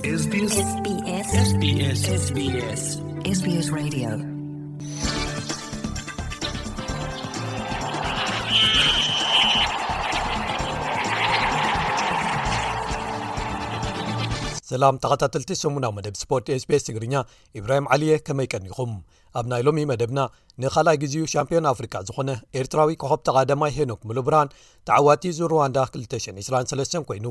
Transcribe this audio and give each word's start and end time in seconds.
ሰላም 0.00 0.06
ተታት8 0.12 0.32
መደብ 15.96 16.14
ስፖርት 16.20 16.46
ኤስ 16.54 16.62
ቤስ 16.70 16.82
ትግርኛ 16.86 17.14
ኢብራሂም 17.58 17.88
ዓልየ 17.92 18.12
ከመይቀኒኹም 18.26 18.92
ኣብ 19.38 19.46
ናይ 19.52 19.62
ሎሚ 19.66 19.78
መደብና 19.90 20.20
ንኻልኣይ 20.64 20.96
ግዜኡ 21.04 21.22
ሻምፒዮን 21.34 21.68
ኣፍሪካ 21.74 21.94
ዝኾነ 22.10 22.28
ኤርትራዊ 22.62 22.90
ኮኸብተቓደማይ 23.04 23.72
ሄኖክ 23.78 24.00
ሙሉብራን 24.10 24.52
ተዕዋቲ 24.90 25.22
ዝሩዋንዳ 25.40 25.76
223 25.98 26.98
ኮይኑ 27.10 27.26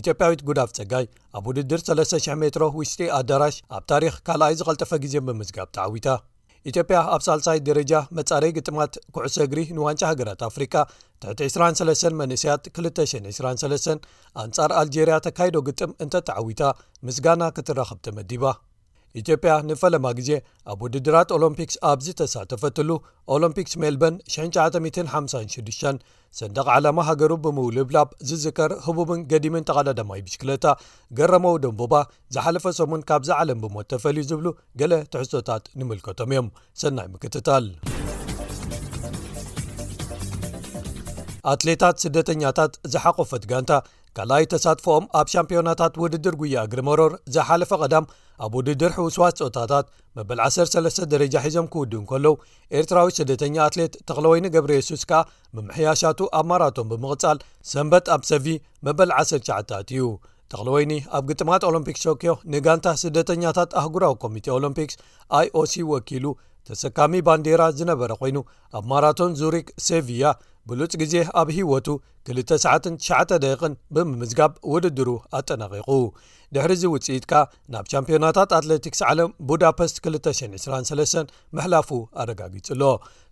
ኢትጵያዊት 0.00 0.40
ጉዳፍ 0.48 0.70
ጸጋይ 0.76 1.04
ኣብ 1.38 1.44
ውድድር 1.50 1.80
300 1.90 2.34
ሜትሮ 2.42 2.64
ውሽጢ 2.80 2.98
ኣዳራሽ 3.18 3.56
ኣብ 3.76 3.84
ታሪክ 3.92 4.14
ካልኣይ 4.26 4.54
ዝቐልጠፈ 4.58 4.90
ግዜ 5.04 5.14
ብምስጋብ 5.28 5.68
ተዓዊታ 5.76 6.08
ኢትዮጵያ 6.70 6.98
ኣብ 7.14 7.20
ሳልሳይ 7.26 7.58
ደረጃ 7.68 7.92
መጻረዪ 8.18 8.50
ግጥማት 8.58 8.94
ኩዕሰ 9.16 9.36
እግሪ 9.46 9.60
ንዋንጫ 9.78 10.02
ሃገራት 10.10 10.40
ኣፍሪካ 10.50 10.74
ትሕቲ 11.24 11.40
23 11.54 12.18
መንእስያት 12.22 12.64
223 12.80 14.08
ኣንጻር 14.44 14.70
ኣልጀርያ 14.82 15.16
ተካይዶ 15.26 15.56
ግጥም 15.68 15.92
እንተ 16.06 16.14
ተዓዊታ 16.30 16.62
ምስጋና 17.08 17.42
ክትራኸብተመዲባ 17.58 18.44
ኢትዮጵያ 19.20 19.50
ንፈለማ 19.68 20.06
ግዜ 20.18 20.30
ኣብ 20.72 20.80
ውድድራት 20.84 21.28
ኦሎምፒክስ 21.36 21.76
ኣብዚ 21.90 22.06
ተሳተፈትሉ 22.20 22.90
ኦሎምፒክስ 23.34 23.74
ሜልበን 23.82 24.14
1956 24.32 26.02
ሰንደቅ 26.38 26.66
ዓላማ 26.74 26.98
ሃገሩ 27.10 27.32
ብምውልብላብ 27.44 28.08
ዝዝከር 28.28 28.72
ህቡብን 28.86 29.20
ገዲምን 29.30 29.66
ተቐዳዳማይ 29.68 30.20
ብሽክለታ 30.26 30.66
ገረመው 31.20 31.54
ደንቡባ 31.62 31.94
ዝሓለፈ 32.36 32.64
ሰሙን 32.80 33.02
ካብዝ 33.10 33.30
ዓለም 33.40 33.60
ብሞት 33.64 33.88
ተፈልዩ 33.92 34.24
ዝብሉ 34.30 34.48
ገለ 34.82 34.92
ትሕዝቶታት 35.14 35.64
ንምልከቶም 35.80 36.32
እዮም 36.34 36.50
ሰናይ 36.82 37.08
ምክትታል 37.14 37.66
ኣትሌታት 41.52 41.96
ስደተኛታት 42.04 42.72
ዝሓቆፈት 42.92 43.44
ጋንታ 43.50 43.72
ካልኣይ 44.16 44.44
ተሳትፈኦም 44.52 45.04
ኣብ 45.18 45.26
ሻምፒዮናታት 45.34 45.94
ውድድር 46.02 46.34
ጉያ 46.42 46.62
ግሪመሮር 46.72 47.12
ዘሓለፈ 47.34 47.70
ቀዳም 47.82 48.04
ኣብ 48.44 48.52
ውድድር 48.58 48.92
ሕውስዋት 48.98 49.36
ፆታታት 49.42 49.86
መበል 50.16 50.40
13 50.46 51.00
ደረጃ 51.12 51.34
ሒዞም 51.46 51.66
ክውድን 51.72 52.04
ከለዉ 52.10 52.32
ኤርትራዊ 52.78 53.08
ስደተኛ 53.18 53.54
ኣትሌት 53.66 53.94
ተክለ 54.08 54.24
ወይኒ 54.32 54.46
ገብሪ 54.54 54.72
የሱስ 54.78 55.02
ከኣ 55.10 55.20
ብምሕያሻቱ 55.56 56.18
ኣብ 56.40 56.46
ማራቶን 56.50 56.86
ብምቕጻል 56.92 57.38
ሰንበት 57.72 58.08
ኣብ 58.16 58.22
ሰቪ 58.30 58.46
መበል 58.88 59.12
109ታት 59.20 59.88
እዩ 59.96 60.04
ተክለ 60.52 60.68
ወይኒ 60.76 60.92
ኣብ 61.16 61.24
ግጥማት 61.30 61.62
ኦሎምፒክስ 61.70 62.04
ቶክዮ 62.10 62.34
ንጋንታ 62.52 62.86
ስደተኛታት 63.02 63.70
ኣህጉራዊ 63.80 64.14
ኮሚቴ 64.26 64.46
ኦሎምፒክስ 64.58 64.96
ኣiኦሲ 65.40 65.74
ወኪሉ 65.92 66.24
ተሰካሚ 66.68 67.12
ባንዴራ 67.26 67.62
ዝነበረ 67.80 68.12
ኮይኑ 68.22 68.38
ኣብ 68.78 68.84
ማራቶን 68.92 69.34
ዙሪክ 69.42 69.68
ሴቪያ 69.88 70.24
ብሉፅ 70.70 70.92
ግዜ 71.02 71.12
ኣብ 71.40 71.48
ህይወቱ 71.56 71.88
299 72.30 73.30
ደቂቕን 73.44 73.74
ብምምዝጋብ 73.94 74.52
ውድድሩ 74.72 75.08
ኣጠናቂቁ 75.38 75.86
ድሕሪዚ 76.54 76.82
ውፅኢትካ 76.92 77.32
ናብ 77.72 77.84
ቻምፕዮናታት 77.92 78.50
ኣትለቲክስ 78.58 79.00
ዓለም 79.10 79.30
ቡዳፐስት 79.48 79.96
223 80.06 81.32
መሕላፉ 81.58 81.88
ኣረጋጊጹሎ 82.24 82.82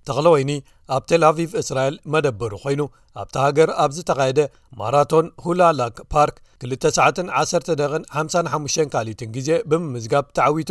ተኽሊ 0.09 0.27
ወይኒ 0.35 0.51
ኣብ 0.97 1.03
ቴላ 1.13 1.25
ቪቭ 1.39 1.53
እስራኤል 1.63 1.95
መደበሩ 2.15 2.53
ኮይኑ 2.65 2.83
ኣብቲ 3.23 3.35
ሃገር 3.45 3.71
ኣብዝ 3.85 3.99
ተኻየደ 4.13 4.41
ማራቶን 4.81 5.29
ሁላላክ 5.45 5.97
ፓርክ 6.15 6.37
29155 6.73 8.93
ካሊትን 8.97 9.31
ግዜ 9.37 9.49
ብምምዝጋብ 9.71 10.25
ተዓዊቱ 10.39 10.71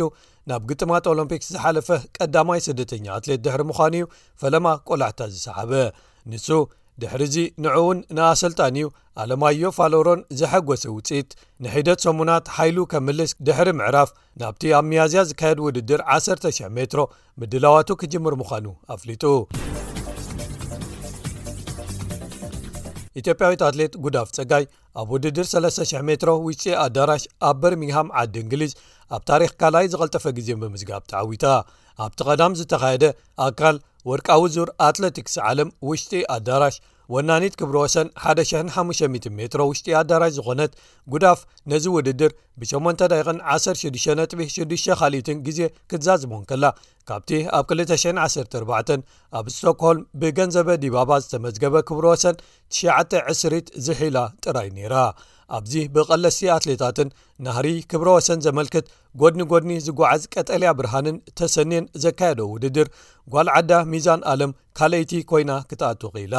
ናብ 0.52 0.62
ግጥማት 0.72 1.06
ኦሎምፒክስ 1.14 1.48
ዝሓለፈ 1.56 1.88
ቀዳማይ 2.18 2.60
ስደተኛ 2.68 3.04
ኣትሌት 3.18 3.40
ድሕሪ 3.46 3.62
ምዃኑ 3.72 3.94
እዩ 4.00 4.04
ፈለማ 4.42 4.66
ቆላዕታ 4.90 5.20
ዝሰሓበ 5.34 5.72
ንሱ 6.32 6.48
ድሕሪዚ 7.02 7.36
ንዕእውን 7.62 7.98
ንኣሰልጣን 8.16 8.76
እዩ 8.78 8.86
ኣለማዮ 9.22 9.62
ፋሎሮን 9.78 10.20
ዘሐጐሰ 10.40 10.82
ውፅኢት 10.96 11.28
ንሒደት 11.64 12.00
ሰሙናት 12.06 12.44
ሓይሉ 12.56 12.78
ከምልስ 12.92 13.32
ድሕሪ 13.48 13.68
ምዕራፍ 13.80 14.10
ናብቲ 14.42 14.62
ኣብ 14.78 14.84
መያዝያ 14.90 15.22
ዝካየድ 15.30 15.58
ውድድር 15.66 16.00
1,00 16.16 16.72
ሜትሮ 16.78 17.02
ምድላዋቱ 17.42 17.88
ክጅምር 18.02 18.34
ምዃኑ 18.42 18.66
ኣፍሊጡ 18.96 19.24
ኢትዮጵያዊት 23.20 23.60
ኣትሌት 23.68 23.92
ጉዳፍ 24.04 24.28
ጸጋይ 24.36 24.64
ኣብ 25.00 25.08
ውድድር 25.14 25.46
3,00 25.52 26.06
ሜትሮ 26.08 26.32
ውሽጢ 26.46 26.64
ኣዳራሽ 26.86 27.22
ኣብ 27.48 27.56
በርሚንግሃም 27.62 28.08
ዓዲ 28.22 28.34
እንግሊዝ 28.44 28.72
ኣብ 29.16 29.22
ታሪክ 29.30 29.50
ካልኣይ 29.60 29.86
ዝቐልጠፈ 29.92 30.24
ግዜ 30.38 30.48
ብምስጋብ 30.62 31.02
ተዓዊታ 31.12 31.44
ኣብቲ 32.04 32.18
ቀዳም 32.28 32.54
ዝተኻየደ 32.60 33.04
ኣካል 33.48 33.76
ወርቃዊ 34.10 34.42
ዙር 34.56 34.68
ኣትለቲክስ 34.88 35.34
ዓለም 35.50 35.68
ውሽጢ 35.88 36.12
ኣዳራሽ 36.36 36.76
ወናኒት 37.14 37.54
ክብሮ 37.58 37.76
ወሰን 37.82 38.08
1500 38.30 39.08
ሜትሮ 39.38 39.60
ውሽጢ 39.70 39.86
ኣዳራሽ 40.00 40.32
ዝኾነት 40.38 40.72
ጉዳፍ 41.12 41.38
ነዚ 41.70 41.84
ውድድር 41.96 42.30
ብ8ዳ16ጥ6ኻሊትን 42.60 45.38
ግዜ 45.46 45.60
ክትዛዝቦን 45.90 46.42
ከላ 46.50 46.64
ካብቲ 47.10 47.30
ኣብ 47.58 47.64
21 47.76 48.98
ኣብ 49.38 49.46
ስቶክሆልም 49.56 50.02
ብገንዘበ 50.22 50.68
ዲባባ 50.84 51.10
ዝተመዝገበ 51.24 51.74
ክብሮ 51.90 52.04
ወሰን 52.14 52.36
9ዕ0ሪት 52.80 53.68
ዝሒላ 53.88 54.16
ጥራይ 54.46 54.68
ነይራ 54.78 54.94
ኣብዚ 55.56 55.74
ብቐለሲቲ 55.94 56.48
ኣትሌታትን 56.56 57.08
ናህሪ 57.44 57.66
ክብሮ 57.90 58.06
ወሰን 58.16 58.40
ዘመልክት 58.46 58.86
ጎድኒ 59.20 59.40
ጎድኒ 59.52 59.72
ዝጓዓዝ 59.86 60.22
ቀጠልያ 60.34 60.70
ብርሃንን 60.78 61.16
ተሰኔን 61.38 61.84
ዘካየደ 62.04 62.40
ውድድር 62.52 62.88
ጓል 63.32 63.48
ዓዳ 63.58 63.72
ሚዛን 63.92 64.22
ኣለም 64.32 64.52
ካልይቲ 64.78 65.12
ኮይና 65.30 65.52
ክትኣትኺኢላ 65.68 66.36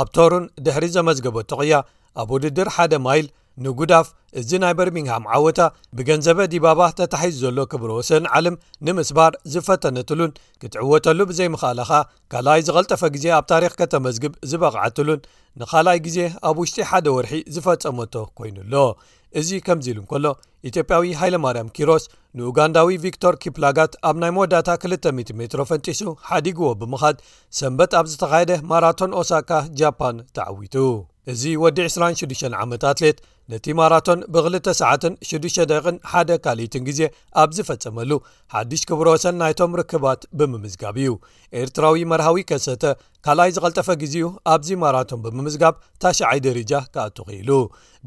ኣብ 0.00 0.06
ቶሩን 0.16 0.44
ድሕሪ 0.66 0.84
ዘመዝገበ 0.96 1.36
ቶቕያ 1.52 1.74
ኣብ 2.20 2.28
ውድድር 2.34 2.68
ሓደ 2.76 2.92
ማይል 3.06 3.26
ንጉዳፍ 3.64 4.06
እዚ 4.40 4.50
ናይ 4.62 4.72
በርሚንሃም 4.78 5.24
ዓወታ 5.36 5.58
ብገንዘበ 5.96 6.38
ዲባባ 6.54 6.80
ተታሒዙ 6.98 7.36
ዘሎ 7.44 7.58
ክብሮ 7.72 7.90
ወሰን 7.98 8.24
ዓልም 8.36 8.56
ንምስባር 8.86 9.32
ዝፈተነትሉን 9.52 10.32
ክትዕወተሉ 10.60 11.18
ብዘይምኽእላኻ 11.30 11.90
ካልኣይ 12.34 12.60
ዝቐልጠፈ 12.68 13.02
ግዜ 13.16 13.26
ኣብ 13.38 13.44
ታሪክ 13.52 13.74
ከተመዝግብ 13.82 14.32
ዝበቕዓትሉን 14.52 15.20
ንኻልኣይ 15.60 16.00
ግዜ 16.06 16.18
ኣብ 16.50 16.56
ውሽጢ 16.64 16.80
ሓደ 16.90 17.06
ወርሒ 17.18 17.34
ዝፈጸመቶ 17.56 18.14
ኮይኑኣሎ 18.40 18.74
እዚ 19.40 19.48
ከምዚ 19.66 19.86
ኢሉ 19.92 19.98
እንከሎ 20.02 20.26
ኢትዮጵያዊ 20.68 21.06
ሃይለማርያም 21.20 21.72
ኪሮስ 21.76 22.04
ንኡጋንዳዊ 22.38 22.98
ቪክቶር 23.06 23.34
ኪፕላጋት 23.44 23.94
ኣብ 24.10 24.18
ናይ 24.22 24.32
መወዳእታ 24.36 24.68
200 24.88 25.14
ሜትሮ 25.42 25.62
ፈንጢሱ 25.70 26.02
ሓዲግዎ 26.28 26.70
ብምኻድ 26.82 27.18
ሰንበት 27.60 27.94
ኣብ 28.00 28.08
ዝተኻየደ 28.14 28.54
ማራቶን 28.72 29.14
ኦሳካ 29.22 29.50
ጃፓን 29.80 30.18
ተዓዊቱ 30.38 30.76
እዚ 31.32 31.42
ወዲ 31.62 31.78
26ዓመት 31.92 32.82
ኣትሌት 32.88 33.18
ነቲ 33.52 33.66
ማራቶን 33.78 34.18
ብ2ሰ6 34.32 35.46
1 36.22 36.32
ካሊትን 36.44 36.82
ግዜ 36.88 37.00
ኣብ 37.42 37.48
ዝፈጸመሉ 37.56 38.10
ሓድሽ 38.54 38.82
ክብሮ 38.88 39.08
ሰን 39.22 39.36
ናይቶም 39.42 39.72
ርክባት 39.80 40.20
ብምምዝጋብ 40.38 40.94
እዩ 41.02 41.10
ኤርትራዊ 41.60 41.96
መርሃዊ 42.12 42.36
ከሰተ 42.50 42.84
ካልኣይ 43.26 43.50
ዝቐልጠፈ 43.56 43.88
ግዜኡ 44.02 44.24
ኣብዚ 44.54 44.68
ማራቶን 44.84 45.20
ብምምዝጋብ 45.26 45.74
ታሽዓይ 46.04 46.38
ደረጃ 46.48 46.72
ካኣት 46.94 47.16
ኽኢሉ 47.28 47.50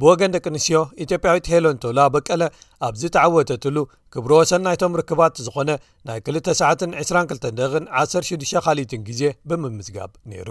ብወገን 0.01 0.31
ደቂ 0.37 0.45
ኣንስትዮ 0.53 0.77
ኢትዮጵያዊት 1.05 1.45
ሄሎንቶላ 1.53 1.99
በቀለ 2.15 2.41
ኣብዚ 2.89 3.03
ተዓወተትሉ 3.17 3.77
ክብሮ 4.15 4.33
ሰን 4.51 4.61
ናይቶም 4.69 4.93
ርክባት 5.01 5.35
ዝኾነ 5.47 5.69
ናይ 6.09 6.19
22216 6.33 8.61
ካሊትን 8.67 9.01
ግዜ 9.11 9.21
ብምምዝጋብ 9.51 10.11
ነይሩ 10.31 10.49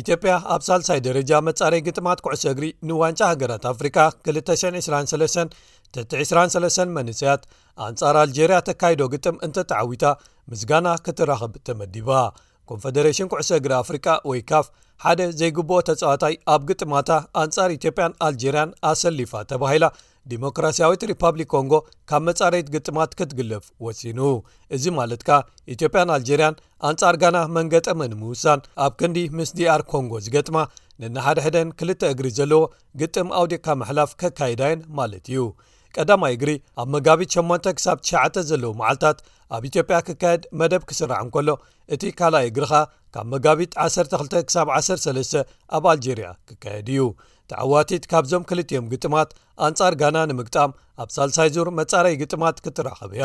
ኢትዮጵያ 0.00 0.32
ኣብ 0.54 0.62
ሳልሳይ 0.68 0.98
ደረጃ 1.06 1.30
መጻረይ 1.48 1.80
ግጥማት 1.86 2.18
ኩዕሶ 2.24 2.42
እግሪ 2.52 2.64
ንዋንጫ 2.88 3.20
ሃገራት 3.30 3.62
ኣፍሪካ 3.72 3.96
223 4.28 5.54
23 6.22 6.92
መንስያት 6.96 7.42
ኣንጻር 7.86 8.16
ኣልጀርያ 8.22 8.56
ተካይዶ 8.68 9.00
ግጥም 9.14 9.36
እንተተዓዊታ 9.46 10.04
ምስጋና 10.50 10.88
ክትራኽብ 11.06 11.54
ተመዲባ 11.68 12.10
ኮንፈደሬሽን 12.70 13.28
ኩዕሶ 13.32 13.50
እግሪ 13.60 13.72
ኣፍሪቃ 13.82 14.06
ወይ 14.30 14.40
ካፍ 14.50 14.66
ሓደ 15.04 15.20
ዘይግብኦ 15.40 15.78
ተጻዋታይ 15.88 16.34
ኣብ 16.54 16.62
ግጥማታ 16.70 17.10
ኣንጻር 17.42 17.70
ኢትዮጵያን 17.78 18.16
ኣልጀርያን 18.26 18.70
ኣሰሊፋ 18.90 19.32
ተባሂላ 19.50 19.84
ዲሞክራስያዊት 20.30 21.02
ሪፓብሊክ 21.10 21.48
ኮንጎ 21.54 21.74
ካብ 22.10 22.22
መጻረይት 22.28 22.66
ግጥማት 22.74 23.10
ክትግልፍ 23.18 23.64
ወሲኑ 23.86 24.18
እዚ 24.76 24.84
ማለት 24.98 25.20
ካ 25.28 25.36
ኢትዮጵያን 25.74 26.12
ኣልጀርያን 26.16 26.58
ኣንጻር 26.88 27.16
ጋና 27.22 27.38
መንገጠመ 27.56 27.98
ንምውሳን 28.12 28.60
ኣብ 28.86 28.92
ክንዲ 29.02 29.18
ምስ 29.38 29.50
ዲኣር 29.58 29.82
ኮንጎ 29.92 30.12
ዝገጥማ 30.26 30.56
ነናሓደሕደን 31.02 31.70
ክልተ 31.78 32.02
እግሪ 32.14 32.26
ዘለዎ 32.38 32.62
ግጥም 33.00 33.30
ኣውዴካ 33.40 33.66
መሕላፍ 33.82 34.12
ከካይዳየን 34.20 34.82
ማለት 34.98 35.24
እዩ 35.32 35.40
ቀዳማይ 35.98 36.32
እግሪ 36.36 36.50
ኣብ 36.80 36.88
መጋቢት 36.96 37.30
8 37.40 37.68
ክሳብ9 37.76 38.36
ዘለዉ 38.50 38.70
መዓልትታት 38.80 39.18
ኣብ 39.56 39.62
ኢትዮጵያ 39.70 39.98
ክካየድ 40.08 40.42
መደብ 40.60 40.82
ክስራዕ 40.90 41.20
እንከሎ 41.24 41.48
እቲ 41.94 42.02
ካልኣይ 42.18 42.46
እግሪኻ 42.50 42.72
ካብ 43.14 43.26
መጋቢት 43.34 43.72
12 43.86 44.36
ሳ13 44.56 45.40
ኣብ 45.78 45.84
ኣልጀርያ 45.92 46.28
ክካየድ 46.50 46.88
እዩ 46.94 47.02
ተዓዋቲት 47.52 48.04
ካብዞም 48.12 48.46
ክልጥዮም 48.50 48.86
ግጥማት 48.92 49.30
ኣንጻር 49.66 49.94
ጋና 50.00 50.18
ንምግጣም 50.30 50.70
ኣብ 51.02 51.08
ሳልሳይ 51.16 51.48
ዙር 51.54 51.68
መጻረዪ 51.80 52.14
ግጥማት 52.22 52.56
ክትራኸብያ 52.64 53.24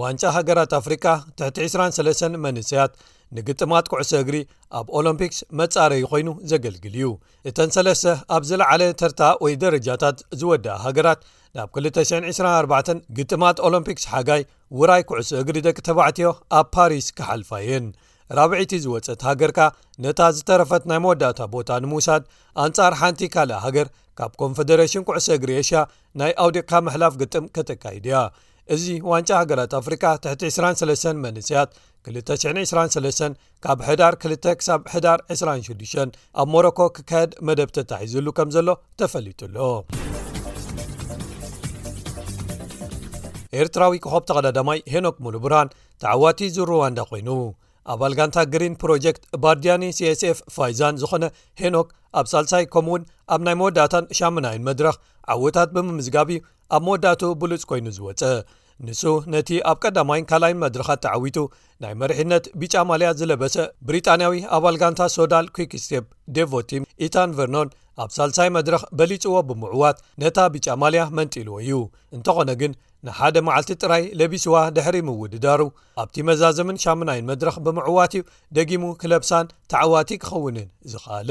ዋንጫ 0.00 0.22
ሃገራት 0.36 0.72
ኣፍሪካ 0.80 1.04
ትሕቲ 1.38 1.58
23 1.68 2.40
መንስያት 2.44 2.94
ንግጥማት 3.36 3.86
ኩዕሶ 3.92 4.10
እግሪ 4.24 4.36
ኣብ 4.78 4.86
ኦሎምፒክስ 4.98 5.38
መጻረዪ 5.60 6.02
ኮይኑ 6.10 6.28
ዘገልግል 6.50 6.94
እዩ 6.98 7.08
እተን 7.48 7.70
3ለስተ 7.76 8.04
ኣብ 8.36 8.42
ዝለዓለ 8.50 8.82
ተርታ 9.00 9.22
ወይ 9.44 9.54
ደረጃታት 9.62 10.18
ዝወድኢ 10.40 10.76
ሃገራት 10.84 11.20
ናብ 11.58 11.68
224 11.86 12.92
ግጥማት 13.18 13.60
ኦሎምፒክስ 13.68 14.04
ሓጋይ 14.12 14.44
ውራይ 14.80 15.02
ኩዕሶ 15.10 15.30
እግሪ 15.42 15.56
ደቂ 15.68 15.78
ተባዕትዮ 15.88 16.30
ኣብ 16.60 16.68
ፓሪስ 16.76 17.08
ኪሓልፋ 17.18 17.50
እየን 17.64 17.86
ራብዒቲ 18.38 18.72
ዝወፀት 18.84 19.20
ሃገርካ 19.28 19.58
ነታ 20.04 20.20
ዝተረፈት 20.36 20.84
ናይ 20.90 20.98
መወዳእታ 21.04 21.40
ቦታ 21.54 21.70
ንምውሳድ 21.82 22.22
ኣንጻር 22.64 22.92
ሓንቲ 23.00 23.20
ካልእ 23.34 23.60
ሃገር 23.64 23.88
ካብ 24.18 24.32
ኮንፈደሬሽን 24.42 25.02
ኩዕሶ 25.08 25.26
እግሪ 25.38 25.50
ኤሽያ 25.62 25.80
ናይ 26.20 26.32
ኣውዴቅካ 26.44 26.72
መሕላፍ 26.86 27.14
ግጥም 27.20 27.44
ከተካሂድ 27.56 28.06
ያ 28.12 28.16
እዚ 28.74 28.84
ዋንጫ 29.10 29.30
ሃገራት 29.40 29.72
ኣፍሪካ 29.80 30.04
ትሕቲ23 30.24 31.20
መንስያት 31.24 31.70
2923 32.14 33.36
ካብ 33.64 33.78
ሕዳር 33.88 34.14
2-ሳ 34.24 34.68
ሕዳር26 34.94 35.92
ኣብ 36.40 36.48
ሞሮኮ 36.54 36.78
ክካየድ 36.96 37.32
መደብ 37.48 37.70
ተታሒዙሉ 37.78 38.26
ከም 38.38 38.48
ዘሎ 38.56 38.68
ተፈሊጡኣሎ 39.02 39.56
ኤርትራዊ 43.60 43.94
ክኸብ 44.04 44.24
ተቀዳዳማይ 44.30 44.80
ሄኖክ 44.94 45.16
ሙሉብራን 45.26 45.68
ተዓዋቲ 46.04 46.40
ዝሩዋንዳ 46.56 46.98
ኮይኑ 47.12 47.28
ኣባል 47.94 48.12
ጋንታ 48.18 48.36
ግሪን 48.52 48.74
ፕሮጀክት 48.82 49.24
ባርዲያኒ 49.42 49.82
cስፍ 49.98 50.38
ፋይዛን 50.54 50.94
ዝኾነ 51.02 51.24
ሄኖክ 51.60 51.88
ኣብ 52.18 52.26
ሳልሳይ 52.32 52.64
ከምኡ 52.74 52.90
እውን 52.92 53.02
ኣብ 53.34 53.40
ናይ 53.46 53.56
መወዳእታን 53.60 54.04
ሻመናይን 54.18 54.66
መድረኽ 54.68 54.94
ዓወታት 55.34 55.68
ብምምዝጋቢ 55.74 56.34
ኣብ 56.76 56.82
መወዳቱ 56.86 57.22
ብሉፅ 57.42 57.64
ኮይኑ 57.72 57.86
ዝወፀ 57.98 58.22
ንሱ 58.86 59.02
ነቲ 59.32 59.50
ኣብ 59.70 59.76
ቀዳማይን 59.82 60.26
ካልይን 60.30 60.58
መድረኻት 60.64 61.00
ተዓዊቱ 61.04 61.36
ናይ 61.82 61.92
መሪሒነት 62.00 62.44
ቢጫማልያ 62.60 63.10
ዝለበሰ 63.20 63.54
ብሪጣንያዊ 63.88 64.34
ኣባል 64.56 64.76
ጋንታ 64.82 65.00
ሶዳል 65.16 65.46
ኩክስቴፕ 65.56 66.04
ደቮቲም 66.36 66.86
ኢታን 67.06 67.30
ቨርኖን 67.38 67.70
ኣብ 68.04 68.10
ሳልሳይ 68.16 68.48
መድረኽ 68.56 68.82
በሊፅዎ 69.00 69.34
ብምዕዋት 69.50 69.98
ነታ 70.22 70.36
ቢጫማልያ 70.54 71.04
መንጢልዎ 71.18 71.54
እዩ 71.64 71.78
እንተኾነ 72.16 72.50
ግን 72.62 72.72
ንሓደ 73.06 73.36
መዓልቲ 73.46 73.70
ጥራይ 73.82 74.04
ለቢስዋ 74.18 74.54
ድሕሪ 74.76 74.96
ምውድዳሩ 75.08 75.62
ኣብቲ 76.02 76.16
መዛዘምን 76.28 76.80
ሻምናይን 76.84 77.28
መድረኽ 77.30 77.56
ብምዕዋትዩ 77.66 78.22
ደጊሙ 78.56 78.84
ክለብሳን 79.02 79.50
ተዓዋቲ 79.72 80.10
ክኸውንን 80.22 80.68
ዝኽኣለ 80.92 81.30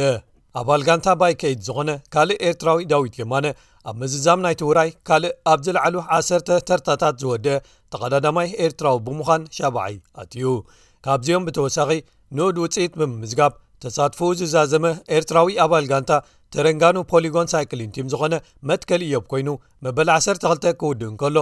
ኣባል 0.59 0.81
ጋንታ 0.87 1.07
ባይ 1.21 1.33
ከይድ 1.41 1.59
ዝኾነ 1.67 1.91
ካልእ 2.13 2.37
ኤርትራዊ 2.49 2.79
ዳዊት 2.91 3.15
የማነ 3.21 3.45
ኣብ 3.89 3.95
መዝዛም 4.01 4.43
ናይትውራይ 4.45 4.89
ካልእ 5.07 5.33
ኣብዝለዕሉ 5.53 5.95
ዓሰርተ 6.17 6.49
ተርታታት 6.67 7.15
ዝወድአ 7.23 7.55
ተቀዳዳማይ 7.93 8.47
ኤርትራዊ 8.65 8.99
ብምዃን 9.07 9.43
ሻባዐይ 9.57 9.95
ኣትዩ 10.21 10.45
ካብዚኦም 11.07 11.45
ብተወሳኺ 11.47 11.89
ንኡድ 12.37 12.57
ውፅኢት 12.65 12.93
ብምምዝጋብ 13.01 13.53
ተሳትፉ 13.83 14.19
ዝዛዘመ 14.39 14.85
ኤርትራዊ 15.15 15.49
ኣባል 15.63 15.85
ጋንታ 15.91 16.11
ተረንጋኑ 16.53 16.97
ፖሊጎን 17.11 17.47
ሳይክሊን 17.53 17.93
ቲም 17.95 18.07
ዝኾነ 18.13 18.35
መትከል 18.69 19.01
እዮም 19.09 19.25
ኮይኑ 19.31 19.47
መበል 19.85 20.09
12 20.17 20.71
ክውድእን 20.81 21.13
ከሎ 21.21 21.37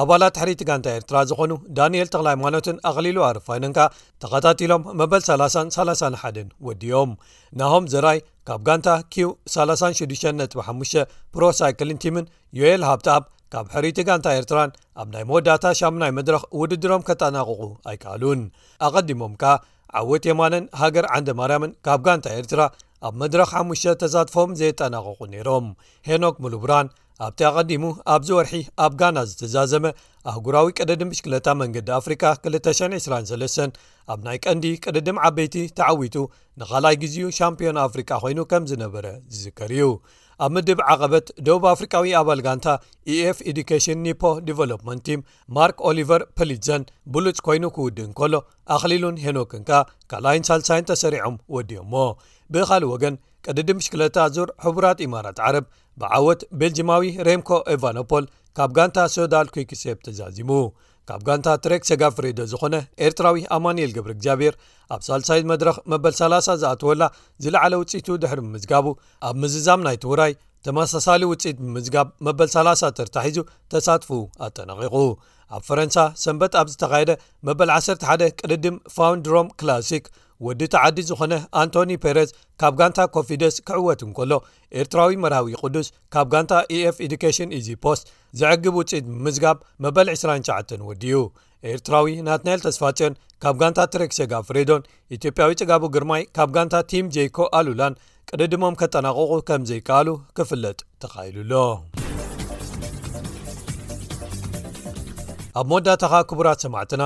ኣባላት 0.00 0.38
ሕሪቲ 0.40 0.62
ጋንታ 0.68 0.86
ኤርትራ 0.96 1.16
ዝኾኑ 1.28 1.52
ዳንኤል 1.76 2.08
ተ 2.14 2.16
ሃይማኖትን 2.26 2.78
ኣቕሊሉ 2.88 3.18
ኣርፋነን 3.28 3.72
ካ 3.76 3.86
ተኸታቲሎም 4.22 4.82
መበል 5.00 5.22
331ን 5.28 6.48
ወዲዮም 6.66 7.12
ናሆም 7.60 7.84
ዘራይ 7.92 8.18
ካብ 8.48 8.60
ጋንታ 8.66 8.88
q 9.14 9.30
365 9.54 10.98
ፕሮ 11.34 11.42
ሳይክሊን 11.60 12.00
ቲምን 12.04 12.26
ዮኤል 12.60 12.84
ሃብጣኣብ 12.90 13.24
ካብ 13.54 13.66
ሕሪቲ 13.76 13.98
ጋንታ 14.08 14.26
ኤርትራን 14.40 14.70
ኣብ 15.02 15.08
ናይ 15.14 15.24
መወዳእታ 15.30 15.64
ሻናይ 15.80 16.12
መድረኽ 16.18 16.42
ውድድሮም 16.60 17.06
ከጠናቕቁ 17.10 17.60
ኣይከኣሉን 17.90 18.42
ኣቐዲሞም 18.88 19.34
ካኣ 19.42 19.54
ዓወት 19.98 20.24
የማነን 20.30 20.64
ሃገር 20.82 21.06
ዓንዴ 21.16 21.28
ማርያምን 21.40 21.72
ካብ 21.86 22.00
ጋንታ 22.06 22.26
ኤርትራ 22.38 22.60
ኣብ 23.06 23.14
መድረኽ 23.22 23.50
ሓሙሽተ 23.56 23.92
ተሳትፎም 24.02 24.50
ዘየጠናቂቑ 24.60 25.18
ነይሮም 25.32 25.66
ሄኖክ 26.08 26.36
ሙሉቡራን 26.44 26.86
ኣብቲ 27.26 27.40
ኣቐዲሙ 27.48 27.82
ኣብዚ 28.14 28.28
ወርሒ 28.38 28.52
ኣብ 28.84 28.92
ጋና 29.00 29.18
ዝተዛዘመ 29.28 29.84
ኣህጉራዊ 30.30 30.66
ቅደድም 30.78 31.08
ምሽክለታ 31.12 31.46
መንገዲ 31.62 31.88
ኣፍሪካ 31.98 32.22
223 32.48 33.78
ኣብ 34.12 34.18
ናይ 34.26 34.38
ቀንዲ 34.44 34.64
ቅደድም 34.84 35.20
ዓበይቲ 35.28 35.56
ተዓዊቱ 35.78 36.16
ንኻልኣይ 36.62 36.96
ግዜኡ 37.02 37.26
ሻምፒዮን 37.38 37.80
ኣፍሪካ 37.86 38.10
ኮይኑ 38.24 38.38
ከም 38.52 38.66
ዝነበረ 38.70 39.06
ዝዝከር 39.34 39.72
እዩ 39.78 39.86
ኣብ 40.44 40.50
ምድብ 40.54 40.80
ዓቐበት 40.92 41.26
ደቡብ 41.44 41.62
ኣፍሪካዊ 41.74 42.06
ኣባል 42.20 42.40
ጋንታ 42.46 42.66
eኤf 43.12 43.38
ኤዱኬሽን 43.50 44.02
ኒፖ 44.06 44.22
ዲቨሎፕመንት 44.48 45.02
ቲም 45.06 45.20
ማርክ 45.56 45.78
ኦሊቨር 45.90 46.22
ፕሊትዘን 46.38 46.82
ብሉጭ 47.14 47.36
ኮይኑ 47.46 47.64
ክውድእ 47.76 48.04
እንከሎ 48.08 48.34
ኣኽሊሉን 48.76 49.20
ሄኖክንካ 49.26 49.70
ካልኣይን 50.12 50.46
ሳልሳይን 50.50 50.88
ተሰሪዖም 50.90 51.38
ወድዮሞ 51.56 51.94
ብኻሊእ 52.54 52.90
ወገን 52.94 53.14
ቅድድም 53.48 53.78
ሽክለታ 53.84 54.18
ዙር 54.36 54.48
ሕቡራት 54.64 54.98
ኢማራት 55.06 55.38
ዓረብ 55.46 55.64
ብዓወት 56.00 56.40
ቤልጂማዊ 56.60 57.04
ሬምኮ 57.26 57.50
ኤቫኖፖል 57.74 58.24
ካብ 58.56 58.70
ጋንታ 58.76 58.98
ሶዳል 59.14 59.48
ኩክሴብ 59.54 59.98
ተዛዚሙ 60.06 60.50
ካብ 61.08 61.20
ጋንታ 61.26 61.48
ትሬክ 61.64 61.82
ሰጋፍሬዶ 61.90 62.38
ዝኾነ 62.52 62.74
ኤርትራዊ 63.06 63.40
ኣማንኤል 63.56 63.90
ገብሪ 63.96 64.10
እግዚኣብሔር 64.16 64.54
ኣብ 64.94 65.00
ሳልሳይ 65.08 65.40
መድረኽ 65.52 65.76
መበል30 65.92 66.48
ዝኣትወላ 66.62 67.02
ዝለዕለ 67.44 67.72
ውፅኢቱ 67.82 68.08
ድሕሪ 68.24 68.40
ብምዝጋቡ 68.46 68.86
ኣብ 69.28 69.36
ምዝዛም 69.44 69.84
ናይትውራይ 69.86 70.32
ተመሳሳሊ 70.68 71.22
ውፅት 71.30 71.56
ብምዝጋብ 71.64 72.08
መበል 72.26 72.48
30 72.56 72.92
ተርታሒዙ 72.98 73.38
ተሳትፉ 73.74 74.10
ኣጠነቂቑ 74.46 74.96
ኣብ 75.56 75.62
ፈረንሳ 75.68 75.96
ሰንበት 76.24 76.54
ኣብ 76.60 76.68
ዝተኻየደ 76.72 77.10
መበል 77.48 77.70
11ደ 77.78 78.22
ቅድድም 78.40 78.78
ፋውንድሮም 78.96 79.50
ክላሲክ 79.62 80.06
ወዲ 80.44 80.62
ተዓዲ 80.74 80.98
ዝኾነ 81.08 81.32
ኣንቶኒ 81.60 81.90
ፔረዝ 82.04 82.30
ካብ 82.60 82.72
ጋንታ 82.78 82.98
ኮፊደስ 83.14 83.54
ክዕወት 83.68 84.00
እንከሎ 84.06 84.32
ኤርትራዊ 84.80 85.12
መርሃዊ 85.24 85.48
ቅዱስ 85.62 85.86
ካብ 86.14 86.26
ጋንታ 86.32 86.52
ኤኤፍ 86.76 86.96
ኤዱኬሽን 87.06 87.50
ኢዚ 87.58 87.68
ፖስ 87.84 88.00
ዘዕግብ 88.40 88.74
ውፅኢት 88.80 89.06
ብምዝጋብ 89.12 89.56
መበል 89.84 90.08
29 90.14 90.74
ወድዩ 90.88 91.14
ኤርትራዊ 91.72 92.08
ናትናኤል 92.28 92.60
ተስፋጭዮን 92.66 93.14
ካብ 93.44 93.54
ጋንታ 93.62 93.78
ትሬክሴ 93.92 94.18
ጋ 94.32 94.42
ፍሬዶን 94.48 94.82
ኢትዮጵያዊ 95.16 95.52
ጽጋቡ 95.60 95.82
ግርማይ 95.94 96.22
ካብ 96.38 96.50
ጋንታ 96.56 96.74
ቲም 96.90 97.06
ጄኮ 97.14 97.38
ኣሉላን 97.58 97.96
ቅድድሞም 98.30 98.76
ከጠናቕቁ 98.82 99.32
ከም 99.48 99.62
ዘይከኣሉ 99.70 100.08
ክፍለጥ 100.38 100.78
ተኻይሉሎ 101.02 101.52
ኣብ 105.58 105.66
መወዳታ 105.70 106.02
ኻ 106.12 106.16
ክቡራት 106.30 106.58
ሰማዕትና 106.64 107.02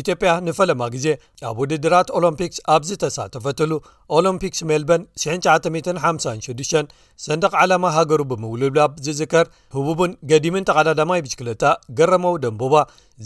ኢትዮጵያ 0.00 0.30
ንፈለማ 0.46 0.82
ጊዜ 0.94 1.06
ኣብ 1.48 1.56
ውድድራት 1.62 2.08
ኦሎምፒክስ 2.18 2.56
ኣብዝተሳተፈትሉ 2.76 3.72
ኦሎምፒክስ 4.18 4.60
ሜልበርን 4.70 5.04
9956 5.24 6.94
ሰንደቅ 7.26 7.52
ዓላማ 7.62 7.84
ሃገሩ 7.96 8.20
ብምውልብላብ 8.30 8.94
ዝዝከር 9.06 9.46
ህቡቡን 9.76 10.14
ገዲምን 10.32 10.66
ተቓዳዳማይ 10.70 11.22
ብጅክለታ 11.26 11.64
ገረመው 12.00 12.34
ደንቡባ 12.44 12.74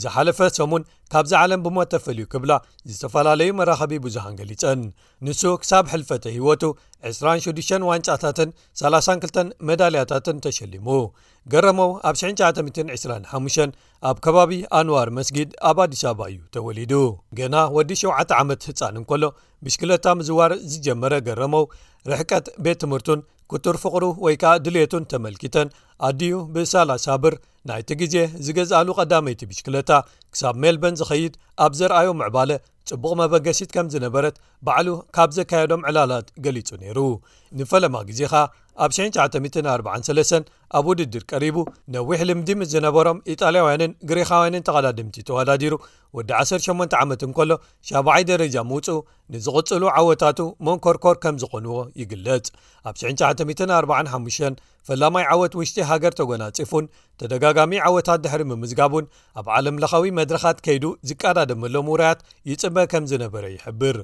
ዝሓለፈ 0.02 0.38
ሰሙን 0.56 0.82
ካብ 1.12 1.24
ዝ 1.30 1.34
ዓለም 1.42 1.60
ብሞተፈልዩ 1.64 2.24
ክብላ 2.32 2.52
ዝተፈላለዩ 2.92 3.50
መራኸቢ 3.60 3.92
ብዙሃን 4.04 4.34
ገሊጸን 4.40 4.80
ንሱ 5.26 5.40
ክሳብ 5.62 5.84
ሕልፈተ 5.92 6.24
ህይወቱ 6.34 6.62
26 7.10 7.72
ዋንፃታትን 7.90 8.50
32 8.82 9.40
መዳልያታትን 9.70 10.42
ተሸሊሙ 10.46 10.88
ገረመው 11.54 11.92
ኣብ 12.10 12.16
925 12.22 13.60
ኣብ 14.10 14.16
ከባቢ 14.24 14.52
ኣንዋር 14.80 15.08
መስጊድ 15.18 15.50
ኣብ 15.70 15.78
ኣዲስ 15.86 16.02
በባ 16.10 16.20
እዩ 16.32 16.40
ተወሊዱ 16.56 16.92
ገና 17.40 17.54
ወዲ 17.78 17.90
7ዓተ 18.02 18.30
ዓመት 18.42 18.68
ህፃን 18.70 18.96
ንከሎ 19.02 19.22
ብሽክለታ 19.66 20.06
ምዝዋር 20.18 20.50
ዝጀመረ 20.72 21.14
ገረመው 21.26 21.64
ርሕቀት 22.10 22.46
ቤት 22.64 22.78
ትምህርቱን 22.82 23.20
ክቱር 23.52 23.76
ፍቅሩ 23.82 24.04
ወይ 24.24 24.34
ከዓ 24.42 24.52
ድልቱን 24.64 25.04
ተመልኪተን 25.12 25.68
ኣድዩ 26.08 26.32
ብሳላሳብር 26.54 27.34
ናይቲ 27.68 27.88
ግዜ 28.00 28.16
ዝገዝአሉ 28.46 28.88
ቀዳመይቲ 28.98 29.40
ብሽክለታ 29.50 29.90
ክሳብ 30.34 30.56
ሜልበን 30.62 30.96
ዝኸይድ 31.00 31.34
ኣብ 31.64 31.72
ዘርኣዮ 31.78 32.08
ምዕባለ 32.20 32.50
ጽቡቕ 32.88 33.12
መበገሲት 33.20 33.70
ከም 33.74 33.86
ዝነበረት 33.94 34.36
ባዕሉ 34.66 34.88
ካብ 35.16 35.30
ዘካየዶም 35.38 35.82
ዕላላት 35.88 36.26
ገሊጹ 36.44 36.68
ነይሩ 36.82 36.98
ንፈለማ 37.58 37.96
ግዜ 38.10 38.20
ኸኣ 38.32 38.42
ኣብ 38.84 38.90
1943 38.94 40.50
ኣብ 40.76 40.84
ውድድር 40.90 41.22
ቀሪቡ 41.32 41.56
ነዊሕ 41.94 42.20
ልምዲ 42.28 42.48
ምስ 42.60 42.68
ዝነበሮም 42.74 43.18
ኢጣልያውያንን 43.32 43.92
ግሪኻውያንን 44.10 44.64
ተቐዳድምቲ 44.68 45.16
ተወዳዲሩ 45.28 45.74
ወዲ 46.18 46.30
18 46.40 46.96
ዓመት 47.02 47.22
ንከሎ 47.30 47.50
7ባይ 47.90 48.24
ደረጃ 48.30 48.56
ምውፁኡ 48.70 48.96
ንዝቕጽሉ 49.34 49.82
ዓወታቱ 50.00 50.40
መንኰርኰር 50.68 51.18
ከም 51.24 51.38
ዝዀንዎ 51.42 51.76
ይግለጽ 52.02 52.46
ኣብ 52.90 52.94
945 53.04 54.62
ፈላማይ 54.88 55.24
ዓወት 55.34 55.54
ውሽጢ 55.58 55.76
ሃገር 55.88 56.12
ተጎናጺፉን 56.18 56.84
ተደጋጋሚ 57.20 57.72
ዓወታት 57.88 58.20
ድሕሪ 58.24 58.42
ምምዝጋቡን 58.50 59.06
ኣብ 59.40 59.46
ዓለምለኻዊ 59.56 60.06
መድረኻት 60.18 60.58
ከይዱ 60.66 60.84
ዝቀዳደመሎ 61.08 61.74
ውራያት 61.90 62.20
ይጽበ 62.50 62.76
ከም 62.92 63.04
ዝነበረ 63.10 63.44
ይሕብር 63.56 63.96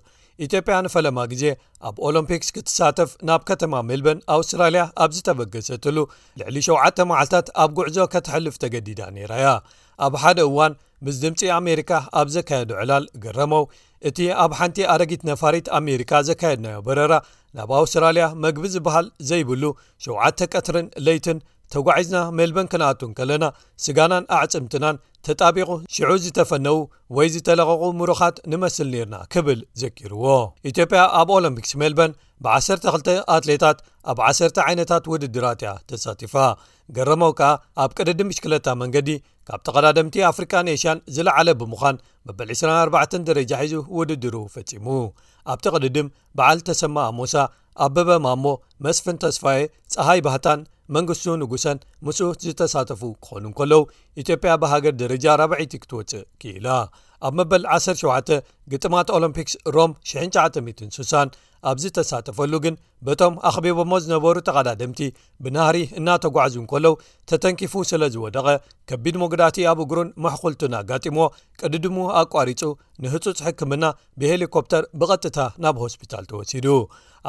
ኢትዮጵያ 0.45 0.77
ንፈለማ 0.87 1.19
ግዜ 1.33 1.45
ኣብ 1.89 1.97
ኦሎምፒክስ 2.09 2.49
ክትሳተፍ 2.57 3.11
ናብ 3.29 3.43
ከተማ 3.51 3.75
ሜልበን 3.91 4.21
ኣውስትራልያ 4.37 4.83
ኣብ 5.05 5.11
ዝተበገሰትሉ 5.17 5.99
ልዕሊ 6.41 6.57
7 6.69 7.05
መዓልታት 7.11 7.49
ኣብ 7.65 7.71
ጉዕዞ 7.79 7.99
ከተሕልፍ 8.15 8.57
ተገዲዳ 8.65 9.01
ነይራያ 9.17 9.49
ኣብ 10.07 10.15
ሓደ 10.23 10.39
እዋን 10.51 10.75
ምስ 11.07 11.17
ድምፂ 11.23 11.41
ኣሜሪካ 11.61 11.91
ኣብ 12.21 12.29
ዘካየዱ 12.37 12.71
ዕላል 12.83 13.07
ግረመው 13.25 13.65
እቲ 14.09 14.19
ኣብ 14.45 14.53
ሓንቲ 14.59 14.79
ኣረጊት 14.93 15.23
ነፋሪት 15.31 15.67
ኣሜሪካ 15.79 16.13
ዘካየድናዮ 16.29 16.79
በረራ 16.87 17.13
ናብ 17.59 17.71
ኣውስትራልያ 17.81 18.25
መግቢ 18.45 18.65
ዝብሃል 18.77 19.07
ዘይብሉ 19.29 19.65
7ዓተ 20.05 20.39
ቀትርን 20.53 20.87
ለይትን 21.07 21.39
ተጓዒዝና 21.73 22.19
ሜልበን 22.39 22.67
ክነኣቱን 22.73 23.13
ከለና 23.19 23.45
ስጋናን 23.85 24.25
ኣዕፅምትናን 24.37 24.97
ተጣቢቑ 25.27 25.69
ሽዑ 25.95 26.11
ዝተፈነዉ 26.25 26.77
ወይ 27.17 27.29
ዝተለቐቑ 27.35 27.83
ምሩኻት 28.01 28.37
ንመስል 28.53 28.89
ኔርና 28.95 29.17
ክብል 29.35 29.61
ዘኪርዎ 29.83 30.25
ኢትዮጵያ 30.71 31.01
ኣብ 31.21 31.31
ኦሎምፒክስ 31.37 31.73
ሜልበን 31.83 32.13
ብ12 32.47 33.09
ኣትሌታት 33.37 33.79
ኣብ 34.13 34.19
1 34.31 34.61
ዓይነታት 34.67 35.05
ውድድራትያ 35.13 35.71
ተሳቲፋ 35.93 36.35
ገረመ 36.97 37.25
ከኣ 37.39 37.51
ኣብ 37.85 37.91
ቅድዲ 38.01 38.21
ምሽክለታ 38.31 38.67
መንገዲ 38.83 39.11
ካብ 39.49 39.61
ጠቐዳድምቲ 39.69 40.19
ኣፍሪካንሽን 40.33 40.99
ዝለዓለ 41.17 41.49
ብምዃን 41.63 42.03
መበል 42.29 42.51
24 42.59 43.17
ደረጃ 43.31 43.53
ሒዙ 43.65 43.77
ውድድሩ 43.99 44.37
ፈጺሙ 44.57 44.87
ኣብቲ 45.53 45.65
ቕዲድም 45.75 46.07
በዓል 46.39 46.59
ተሰማ 46.69 46.97
ኣሞሳ 47.11 47.35
ኣብ 47.85 47.93
በበ 47.97 48.11
ማሞ 48.27 48.45
መስፍን 48.85 49.17
ተስፋኤ 49.23 49.61
ፀሃይ 49.95 50.21
ባህታን 50.27 50.61
መንግስቱ 50.95 51.27
ንጉሰን 51.43 51.79
ምስት 52.07 52.43
ዝተሳተፉ 52.47 53.03
ክኾኑ 53.25 53.45
ከለው 53.59 53.83
ኢትዮጵያ 54.23 54.53
ብሃገር 54.63 54.95
ደረጃ 55.03 55.25
ረብዒይቲ 55.41 55.73
ክትወፅእ 55.83 56.25
ክኢላ 56.41 56.67
ኣብ 57.27 57.35
መበል 57.39 57.63
17 57.77 58.35
ግጥማት 58.73 59.09
ኦሎምፒክስ 59.17 59.55
ሮም 59.77 59.93
906 60.11 61.39
ኣብዚ 61.71 61.85
ተሳተፈሉ 61.97 62.53
ግን 62.65 62.75
በቶም 63.07 63.35
ኣኽቢቦሞ 63.49 63.91
ዝነበሩ 64.05 64.37
ተቓዳድምቲ 64.49 65.01
ብናህሪ 65.45 65.79
እናተጓዕዙ 65.99 66.55
ን 66.65 66.69
ከለው 66.73 66.95
ተተንኪፉ 67.31 67.75
ስለ 67.91 68.03
ዝወደቐ 68.15 68.47
ከቢድ 68.91 69.17
ሞጉዳእቲ 69.23 69.59
ኣብ 69.71 69.79
እግሩን 69.85 70.09
መሕኩልቱን 70.25 70.77
ኣጋጢሞዎ 70.81 71.27
ቅድድሙ 71.61 71.97
ኣቋሪፁ 72.23 72.63
ንህፁፅ 73.05 73.41
ሕክምና 73.47 73.85
ብሄሊኮፕተር 74.23 74.85
ብቐጥታ 75.01 75.39
ናብ 75.65 75.79
ሆስፒታል 75.85 76.25
ተወሲዱ 76.33 76.69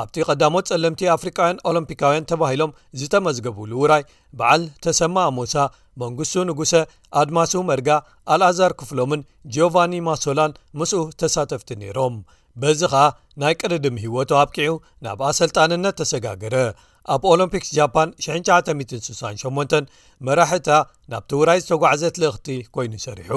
ኣብቲ 0.01 0.15
ቀዳሞት 0.29 0.65
ጸለምቲ 0.71 1.01
ኣፍሪካውያን 1.17 1.61
ኦሎምፒካውያን 1.71 2.27
ተባሂሎም 2.31 2.75
ዝተመዝገቡሉ 3.01 3.71
ውራይ 3.83 4.03
በዓል 4.39 4.63
ተሰማ 4.85 5.15
ኣሞሳ 5.31 5.55
መንግሱ 6.03 6.31
ንጉሰ 6.49 6.73
ኣድማሱ 7.19 7.53
መርጋ 7.69 7.89
ኣልኣዛር 8.35 8.71
ክፍሎምን 8.79 9.21
ጂቫኒ 9.57 9.93
ማሶላን 10.09 10.55
ምስኡ 10.81 11.03
ተሳተፍቲ 11.21 11.69
ነይሮም 11.83 12.15
በዚ 12.61 12.81
ኸኣ 12.93 13.05
ናይ 13.41 13.53
ቅድድም 13.61 13.95
ህወቱ 14.03 14.29
ኣብቂዑ 14.41 14.73
ናብ 15.05 15.21
ኣሰልጣንነት 15.29 15.95
ተሰጋግረ 16.01 16.55
ኣብ 17.13 17.23
ኦሎምፒክስ 17.31 17.69
ጃፓን 17.77 18.09
1968 18.27 19.79
መራሕእታ 20.27 20.69
ናብቲውራይ 21.11 21.59
ዝተጓዕዘት 21.63 22.15
ልእኽቲ 22.23 22.47
ኰይኑ 22.77 22.93
ሰሪሑ 23.07 23.31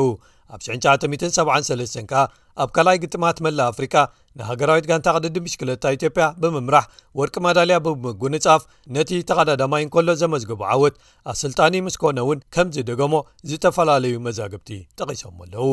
ኣብ 0.55 0.61
9973 0.67 1.99
ከኣ 2.11 2.21
ኣብ 2.63 2.71
ካልኣይ 2.77 2.99
ግጥማት 3.03 3.39
መላእ 3.47 3.69
ኣፍሪካ 3.73 3.95
ንሃገራዊት 4.39 4.89
ጋንታ 4.91 5.09
ቅድዲም 5.19 5.45
ምሽክለታ 5.49 5.85
ኢትዮጵያ 5.97 6.25
ብምምራሕ 6.43 6.85
ወርቂ 7.21 7.35
መዳልያ 7.49 7.77
ብምጉ 7.89 8.21
ንጻፍ 8.35 8.65
ነቲ 8.97 9.11
ተቐዳዳማይ 9.31 9.85
ንከሎ 9.89 10.09
ዘመዝገቡ 10.23 10.61
ዓወት 10.77 10.97
ኣሰልጣኒ 11.35 11.77
ምስ 11.89 11.99
ኮነ 12.05 12.19
እውን 12.25 12.41
ከምዚ 12.57 12.79
ደገሞ 12.93 13.15
ዝተፈላለዩ 13.51 14.17
መዛግብቲ 14.29 14.71
ጠቒሶም 15.01 15.39
ኣለዉ 15.47 15.67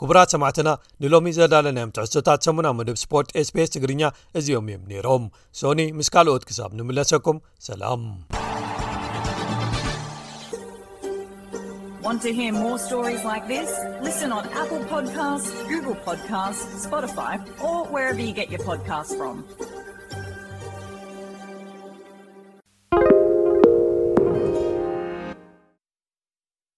ክቡራት 0.00 0.32
ሰማዕትና 0.34 0.68
ንሎሚ 1.02 1.28
ዘዳለናዮም 1.36 1.92
ትሕዝቶታት 1.96 2.40
ሰሙና 2.46 2.68
ምድብ 2.78 2.96
ስፖርት 3.04 3.28
spስ 3.48 3.70
ትግርኛ 3.74 4.02
እዚኦም 4.38 4.66
እዮም 4.70 4.82
ነይሮም 4.90 5.22
ሶኒ 5.60 5.80
ምስ 5.98 6.08
ካልኦት 6.16 6.42
ክሳብ 6.48 6.70
ንምለሰኩም 6.80 7.36
ሰላም 7.68 8.04